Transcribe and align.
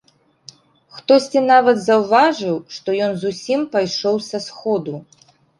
Хтосьці 1.01 1.43
нават 1.53 1.77
заўважыў, 1.89 2.55
што 2.79 2.97
ён 3.09 3.15
зусім 3.25 3.59
пайшоў 3.77 4.15
са 4.31 4.45
сходу. 4.49 4.95